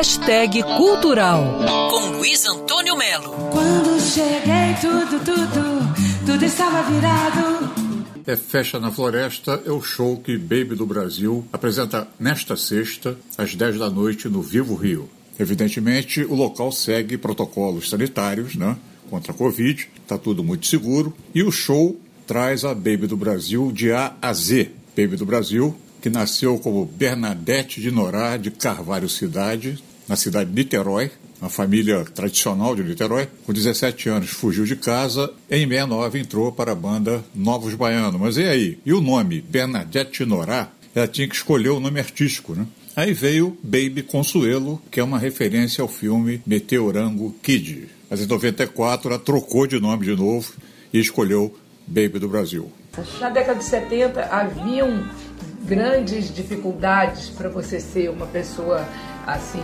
[0.00, 1.44] Hashtag Cultural.
[1.90, 3.32] Com Luiz Antônio Melo.
[3.52, 7.70] Quando cheguei, tudo, tudo, tudo estava virado.
[8.26, 13.54] É Festa na Floresta é o show que Baby do Brasil apresenta nesta sexta, às
[13.54, 15.06] 10 da noite, no Vivo Rio.
[15.38, 18.78] Evidentemente, o local segue protocolos sanitários, né?
[19.10, 21.14] Contra a Covid, está tudo muito seguro.
[21.34, 21.94] E o show
[22.26, 24.70] traz a Baby do Brasil de A a Z.
[24.96, 29.78] Baby do Brasil, que nasceu como Bernadette de Norá de Carvalho Cidade,
[30.10, 31.08] na cidade de Niterói,
[31.40, 33.28] uma família tradicional de Niterói.
[33.46, 38.20] Com 17 anos fugiu de casa, em 69 entrou para a banda Novos Baianos.
[38.20, 38.78] Mas e aí?
[38.84, 40.68] E o nome Bernadette Norá?
[40.92, 42.66] Ela tinha que escolher o nome artístico, né?
[42.96, 47.88] Aí veio Baby Consuelo, que é uma referência ao filme Meteorango Kid.
[48.10, 50.52] Mas em 94 ela trocou de nome de novo
[50.92, 51.56] e escolheu
[51.86, 52.68] Baby do Brasil.
[53.20, 55.08] Na década de 70 haviam
[55.62, 58.84] grandes dificuldades para você ser uma pessoa
[59.26, 59.62] assim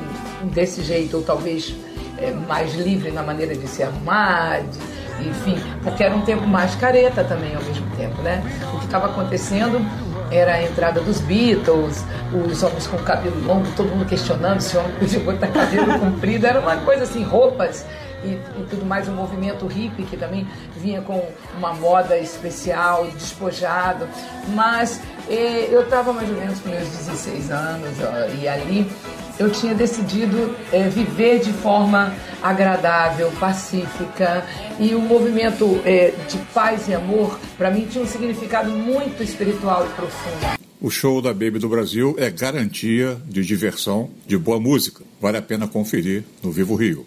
[0.53, 1.75] desse jeito ou talvez
[2.19, 6.75] é, mais livre na maneira de se arrumar, de, enfim, porque era um tempo mais
[6.75, 8.43] careta também ao mesmo tempo, né?
[8.75, 9.81] O que estava acontecendo
[10.31, 14.81] era a entrada dos Beatles, os homens com cabelo longo, todo mundo questionando se o
[14.81, 17.87] homem podia botar cabelo comprido, era uma coisa assim, roupas
[18.25, 24.09] e, e, tudo mais, um movimento hippie que também vinha com uma moda especial, despojado,
[24.55, 28.87] mas eh, eu estava mais ou menos com meus 16 anos ó, e ali
[29.39, 34.47] eu tinha decidido é, viver de forma agradável, pacífica
[34.79, 39.87] e o movimento é, de paz e amor para mim tinha um significado muito espiritual
[39.87, 40.57] e profundo.
[40.81, 45.03] O show da Baby do Brasil é garantia de diversão, de boa música.
[45.21, 47.07] Vale a pena conferir no Vivo Rio.